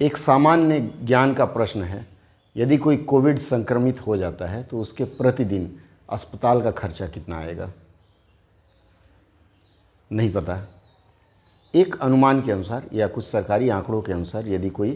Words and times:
एक 0.00 0.16
सामान्य 0.16 0.80
ज्ञान 1.02 1.32
का 1.34 1.44
प्रश्न 1.44 1.82
है, 1.82 2.06
यदि 2.56 2.76
कोई 2.76 2.96
कोविड 2.98 3.38
संक्रमित 3.38 4.00
हो 4.00 4.16
जाता 4.16 4.46
है 4.46 4.62
तो 4.62 4.80
उसके 4.80 5.04
प्रतिदिन 5.04 5.70
अस्पताल 6.08 6.62
का 6.62 6.70
खर्चा 6.70 7.06
कितना 7.06 7.38
आएगा? 7.38 7.72
नहीं 10.10 10.32
पता। 10.32 10.60
एक 11.74 11.96
अनुमान 11.96 12.42
के 12.42 12.52
अनुसार 12.52 12.88
या 12.92 13.06
कुछ 13.08 13.24
सरकारी 13.24 13.68
आंकड़ों 13.68 14.00
के 14.02 14.12
अनुसार 14.12 14.48
यदि 14.48 14.70
कोई 14.70 14.92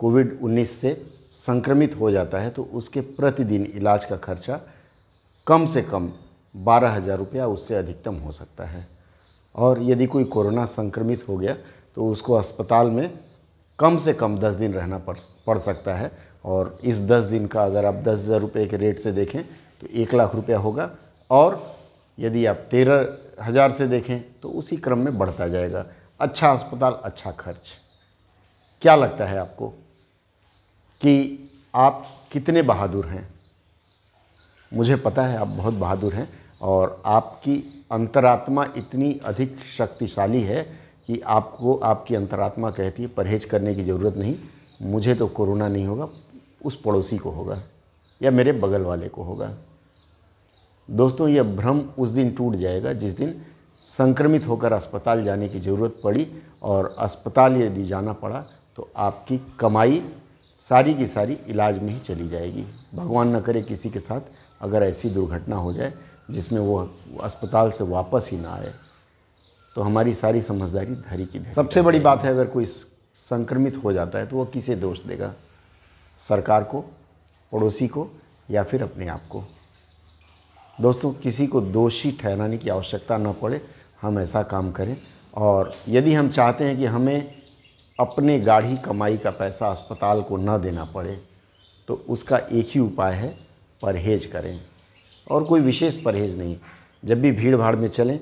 कोविड 0.00 0.38
19 0.40 0.70
से 0.70 0.94
संक्रमित 1.32 1.94
हो 2.00 2.10
जाता 2.10 2.38
है 2.38 2.50
तो 2.50 2.62
उसके 2.72 3.00
प्रतिदिन 3.00 3.66
इलाज 3.66 4.04
का 4.04 4.16
खर्चा 4.16 4.60
कम 5.46 5.66
से 5.66 5.82
कम 5.82 6.10
बारह 6.54 6.90
हज़ार 6.90 7.18
रुपया 7.18 7.46
उससे 7.46 7.74
अधिकतम 7.74 8.14
हो 8.14 8.32
सकता 8.32 8.64
है। 8.64 8.86
और 9.54 9.82
यदि 9.82 10.06
कोई 10.06 10.24
कोरोना 10.26 10.64
संक्रमित 10.64 11.28
हो 11.28 11.36
गया 11.36 11.56
तो 11.96 12.10
उसको 12.10 12.34
अस्पताल 12.34 12.90
में 12.90 13.18
कम 13.78 13.96
से 13.98 14.12
कम 14.14 14.38
दस 14.38 14.54
दिन 14.54 14.74
रहना 14.74 14.98
पड़ 14.98 15.16
पड़ 15.46 15.58
सकता 15.60 15.94
है। 15.94 16.10
और 16.44 16.78
इस 16.84 17.00
दस 17.02 17.24
दिन 17.24 17.46
का 17.46 17.64
अगर 17.64 17.86
आप 17.86 17.94
दस 17.96 18.18
हज़ार 18.18 18.40
रुपये 18.40 18.66
के 18.66 18.76
रेट 18.76 18.98
से 18.98 19.12
देखें 19.12 19.42
तो 19.80 19.86
एक 19.92 20.14
लाख 20.14 20.34
रुपया 20.34 20.58
होगा। 20.58 20.90
और 21.30 21.76
यदि 22.18 22.44
आप 22.46 22.56
तेरह 22.70 23.44
हज़ार 23.44 23.72
से 23.72 23.86
देखें 23.88 24.20
तो 24.40 24.48
उसी 24.50 24.76
क्रम 24.76 24.98
में 24.98 25.18
बढ़ता 25.18 25.48
जाएगा। 25.48 25.84
अच्छा 26.20 26.50
अस्पताल 26.50 26.92
अच्छा 27.04 27.30
खर्च। 27.32 27.72
क्या 28.82 28.94
लगता 28.96 29.24
है 29.24 29.38
आपको 29.38 29.68
कि 31.00 31.50
आप 31.74 32.06
कितने 32.32 32.62
बहादुर 32.62 33.06
हैं? 33.06 33.28
मुझे 34.72 34.96
पता 34.96 35.22
है 35.22 35.36
आप 35.38 35.48
बहुत 35.48 35.74
बहादुर 35.74 36.14
हैं 36.14 36.28
और 36.62 37.02
आपकी 37.06 37.56
अंतरात्मा 37.92 38.64
इतनी 38.76 39.12
अधिक 39.24 39.58
शक्तिशाली 39.76 40.42
है 40.42 40.64
कि 41.08 41.20
आपको 41.20 41.74
आपकी 41.76 42.14
अंतरात्मा 42.14 42.70
कहती 42.70 43.02
है, 43.02 43.08
परहेज 43.08 43.44
करने 43.44 43.74
की 43.74 43.84
ज़रूरत 43.84 44.16
नहीं, 44.16 44.34
मुझे 44.82 45.14
तो 45.14 45.26
कोरोना 45.28 45.68
नहीं 45.68 45.86
होगा, 45.86 46.08
उस 46.64 46.80
पड़ोसी 46.80 47.18
को 47.18 47.30
होगा 47.30 47.62
या 48.20 48.30
मेरे 48.30 48.52
बगल 48.54 48.82
वाले 48.82 49.08
को 49.08 49.22
होगा। 49.22 49.50
दोस्तों, 50.88 51.28
यह 51.28 51.42
भ्रम 51.56 51.80
उस 51.98 52.08
दिन 52.10 52.30
टूट 52.30 52.54
जाएगा 52.56 52.92
जिस 52.92 53.16
दिन 53.16 53.34
संक्रमित 53.88 54.46
होकर 54.46 54.72
अस्पताल 54.72 55.24
जाने 55.24 55.48
की 55.48 55.60
ज़रूरत 55.60 56.00
पड़ी 56.04 56.26
और 56.62 56.94
अस्पताल 56.98 57.56
यदि 57.56 57.84
जाना 57.86 58.12
पड़ा 58.14 58.44
तो 58.76 58.88
आपकी 58.96 59.40
कमाई 59.60 60.02
सारी 60.66 60.94
की 60.94 61.06
सारी 61.06 61.36
इलाज 61.48 61.78
में 61.78 61.88
ही 61.88 61.98
चली 62.00 62.28
जाएगी। 62.28 62.64
भगवान 62.94 63.36
न 63.36 63.40
करे 63.40 63.62
किसी 63.62 63.90
के 63.90 64.00
साथ 64.00 64.20
अगर 64.60 64.82
ऐसी 64.82 65.10
दुर्घटना 65.10 65.56
हो 65.56 65.72
जाए 65.72 65.92
जिसमें 66.30 66.60
वो 66.60 66.78
अस्पताल 67.22 67.70
से 67.70 67.84
वापस 67.84 68.28
ही 68.32 68.38
ना 68.38 68.50
आए। 68.50 68.72
तो 69.76 69.82
हमारी 69.82 70.14
सारी 70.14 70.40
समझदारी 70.42 70.94
धरी 70.94 71.24
की 71.26 71.38
धरी 71.38 71.52
सबसे 71.52 71.82
बड़ी 71.82 71.98
बात 72.00 72.22
है, 72.22 72.30
अगर 72.30 72.46
कोई 72.46 72.64
संक्रमित 72.64 73.76
हो 73.76 73.92
जाता 73.92 74.18
है 74.18 74.26
तो 74.26 74.36
वो 74.36 74.44
किसे 74.44 74.74
दोष 74.76 75.00
देगा? 75.00 75.32
सरकार 76.20 76.64
को, 76.64 76.80
पड़ोसी 77.52 77.88
को, 77.88 78.08
या 78.50 78.62
फिर 78.62 78.82
अपने 78.82 79.08
आप 79.08 79.26
को? 79.28 79.42
दोस्तों, 80.80 81.12
किसी 81.12 81.46
को 81.46 81.60
दोषी 81.60 82.12
ठहराने 82.12 82.58
की 82.58 82.68
आवश्यकता 82.68 83.16
न 83.16 83.32
पड़े, 83.32 83.60
हम 84.02 84.18
ऐसा 84.18 84.42
काम 84.42 84.70
करें। 84.72 84.96
और 85.34 85.72
यदि 85.88 86.14
हम 86.14 86.28
चाहते 86.28 86.64
हैं 86.64 86.76
कि 86.78 86.84
हमें 86.84 87.34
अपने 87.98 88.38
गाढ़ी 88.40 88.76
कमाई 88.76 89.16
का 89.16 89.30
पैसा 89.30 89.68
अस्पताल 89.68 90.22
को 90.22 90.36
न 90.36 90.56
देना 90.62 90.84
पड़े 90.84 91.20
तो 91.88 91.94
उसका 92.08 92.38
एक 92.38 92.70
ही 92.70 92.80
उपाय 92.80 93.14
है, 93.14 93.28
परहेज 93.82 94.26
करें। 94.26 94.60
और 95.30 95.44
कोई 95.44 95.60
विशेष 95.60 96.02
परहेज 96.02 96.38
नहीं। 96.38 96.56
जब 97.04 97.20
भी 97.20 97.32
भीड़ 97.32 97.56
भाड़ 97.56 97.74
में 97.76 97.88
चलें 97.88 98.18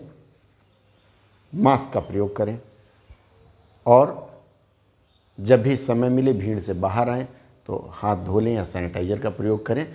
मास्क 1.54 1.92
का 1.94 2.00
प्रयोग 2.00 2.34
करें। 2.36 2.58
और 3.86 4.22
जब 5.38 5.62
भी 5.62 5.76
समय 5.76 6.08
मिले 6.08 6.32
भीड़ 6.32 6.58
से 6.60 6.72
बाहर 6.74 7.08
आएँ 7.10 7.26
तो 7.66 7.76
हाथ 7.92 8.16
धो 8.16 8.40
लें 8.40 8.52
या 8.54 8.64
सैनिटाइज़र 8.64 9.18
का 9.18 9.30
प्रयोग 9.30 9.64
करें। 9.66 9.86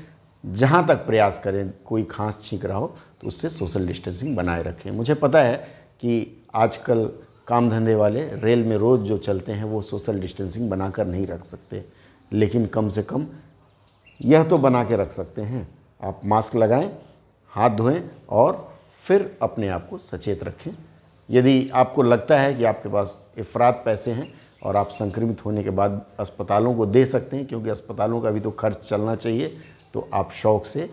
जहाँ 0.44 0.86
तक 0.88 1.06
प्रयास 1.06 1.40
करें, 1.44 1.72
कोई 1.86 2.04
खांस 2.04 2.40
छींक 2.44 2.66
रहा 2.66 2.78
हो 2.78 2.96
तो 3.22 3.28
उससे 3.28 3.50
सोशल 3.50 3.88
डिस्टेंसिंग 3.88 4.36
बनाए 4.36 4.64
रखें। 4.64 4.90
मुझे 4.92 5.14
पता 5.14 5.42
है 5.42 5.56
कि 6.02 6.46
आजकल 6.56 7.06
काम 7.48 7.70
धंधे 7.70 7.96
वाले 7.96 8.24
रेल 8.34 8.64
में 8.64 8.76
रोज़ 8.78 9.02
जो 9.02 9.18
चलते 9.18 9.52
हैं, 9.52 9.64
वो 9.64 9.82
सोशल 9.82 10.20
डिस्टेंसिंग 10.20 10.70
बनाकर 10.70 11.06
नहीं 11.06 11.28
रख 11.28 11.46
सकते। 11.46 11.84
लेकिन 12.32 12.66
कम 12.66 12.90
से 12.90 13.04
कम 13.04 13.28
यह 14.20 14.44
तो 14.44 14.58
बना 14.58 14.84
के 14.84 14.96
रख 14.96 15.12
सकते 15.12 15.42
हैं। 15.42 15.68
आप 16.02 16.22
मास्क 16.26 16.56
लगाएँ, 16.56 16.92
हाथ 17.54 17.70
धोएँ 17.70 18.02
और 18.30 18.68
फिर 19.06 19.38
अपने 19.42 19.68
आप 19.68 19.88
को 19.90 19.98
सचेत 19.98 20.44
रखें। 20.44 20.72
यदि 21.30 21.70
आपको 21.74 22.04
लगता 22.04 22.40
है 22.40 22.54
कि 22.56 22.64
आपके 22.64 22.90
पास 22.90 23.20
अफराद 23.40 23.82
पैसे 23.86 24.12
हैं 24.12 24.32
और 24.64 24.76
आप 24.76 24.90
संक्रमित 24.92 25.46
होने 25.46 25.64
के 25.64 25.70
बाद 25.72 26.02
अस्पतालों 26.20 26.74
को 26.76 26.86
दे 26.86 27.06
सकते 27.06 27.38
हैं, 27.38 27.46
क्योंकि 27.48 27.70
अस्पतालों 27.70 28.22
का 28.22 28.32
भी 28.32 28.40
तो 28.40 28.52
खर्च 28.52 28.88
चलना 28.90 29.16
चाहिए 29.16 29.58
तो 29.94 30.08
आप 30.14 30.32
शौक 30.34 30.66
से 30.66 30.90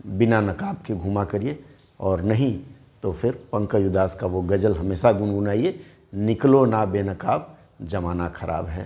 बिना 0.00 0.40
नकाब 0.42 0.82
के 0.86 0.94
घुमा 0.94 1.24
करिए। 1.24 1.58
और 2.00 2.22
नहीं 2.22 2.58
तो 3.02 3.12
फिर 3.12 3.32
पंकज 3.52 3.86
उदास 3.86 4.14
का 4.14 4.26
वो 4.26 4.40
गज़ल 4.42 4.74
हमेशा 4.76 5.12
गुनगुनाइए, 5.12 5.80
निकलो 6.14 6.64
ना 6.64 6.84
बेनकाब, 6.86 7.56
ज़माना 7.82 8.28
ख़राब 8.30 8.66
है। 8.66 8.82